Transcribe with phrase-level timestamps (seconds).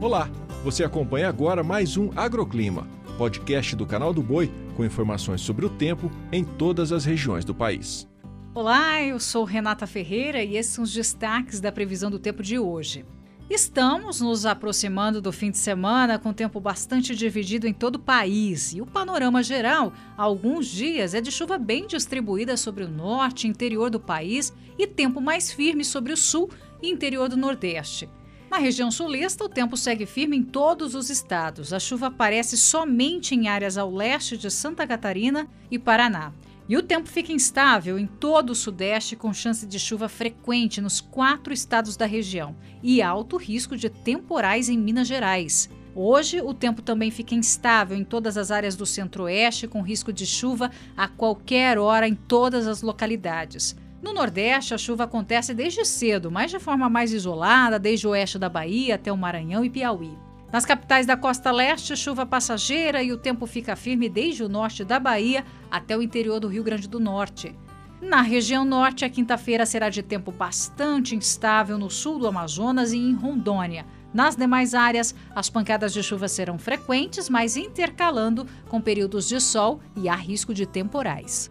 [0.00, 0.30] Olá,
[0.64, 5.68] você acompanha agora mais um Agroclima, podcast do canal do Boi com informações sobre o
[5.68, 8.08] tempo em todas as regiões do país.
[8.54, 12.58] Olá, eu sou Renata Ferreira e esses são os destaques da previsão do tempo de
[12.58, 13.04] hoje.
[13.50, 18.72] Estamos nos aproximando do fim de semana com tempo bastante dividido em todo o país
[18.72, 23.50] e o panorama geral, alguns dias, é de chuva bem distribuída sobre o norte e
[23.50, 26.48] interior do país e tempo mais firme sobre o sul
[26.80, 28.08] e interior do nordeste.
[28.50, 31.72] Na região sulista, o tempo segue firme em todos os estados.
[31.72, 36.32] A chuva aparece somente em áreas ao leste de Santa Catarina e Paraná.
[36.68, 41.00] E o tempo fica instável em todo o Sudeste, com chance de chuva frequente nos
[41.00, 45.70] quatro estados da região e alto risco de temporais em Minas Gerais.
[45.94, 50.26] Hoje, o tempo também fica instável em todas as áreas do Centro-Oeste, com risco de
[50.26, 53.76] chuva a qualquer hora em todas as localidades.
[54.02, 58.38] No Nordeste, a chuva acontece desde cedo, mas de forma mais isolada, desde o oeste
[58.38, 60.16] da Bahia até o Maranhão e Piauí.
[60.50, 64.84] Nas capitais da costa leste, chuva passageira e o tempo fica firme desde o norte
[64.84, 67.54] da Bahia até o interior do Rio Grande do Norte.
[68.00, 72.96] Na região norte, a quinta-feira será de tempo bastante instável no sul do Amazonas e
[72.96, 73.84] em Rondônia.
[74.12, 79.80] Nas demais áreas, as pancadas de chuva serão frequentes, mas intercalando com períodos de sol
[79.94, 81.50] e há risco de temporais.